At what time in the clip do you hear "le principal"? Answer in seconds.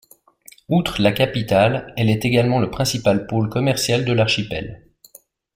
2.57-3.27